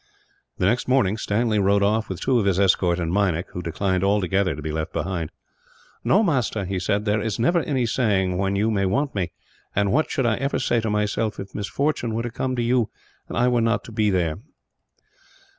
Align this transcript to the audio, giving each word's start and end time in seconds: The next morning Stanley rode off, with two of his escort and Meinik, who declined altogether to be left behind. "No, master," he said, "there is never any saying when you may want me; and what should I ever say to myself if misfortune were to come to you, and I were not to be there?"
The 0.57 0.65
next 0.65 0.87
morning 0.87 1.15
Stanley 1.15 1.59
rode 1.59 1.83
off, 1.83 2.09
with 2.09 2.21
two 2.21 2.39
of 2.39 2.45
his 2.47 2.59
escort 2.59 2.97
and 2.99 3.13
Meinik, 3.13 3.51
who 3.51 3.61
declined 3.61 4.03
altogether 4.03 4.55
to 4.55 4.61
be 4.63 4.71
left 4.71 4.91
behind. 4.91 5.29
"No, 6.03 6.23
master," 6.23 6.65
he 6.65 6.79
said, 6.79 7.05
"there 7.05 7.21
is 7.21 7.37
never 7.37 7.59
any 7.59 7.85
saying 7.85 8.39
when 8.39 8.55
you 8.55 8.71
may 8.71 8.87
want 8.87 9.13
me; 9.13 9.31
and 9.75 9.91
what 9.91 10.09
should 10.09 10.25
I 10.25 10.37
ever 10.37 10.57
say 10.57 10.81
to 10.81 10.89
myself 10.89 11.39
if 11.39 11.53
misfortune 11.53 12.15
were 12.15 12.23
to 12.23 12.31
come 12.31 12.55
to 12.55 12.63
you, 12.63 12.89
and 13.29 13.37
I 13.37 13.47
were 13.47 13.61
not 13.61 13.83
to 13.83 13.91
be 13.91 14.09
there?" 14.09 14.37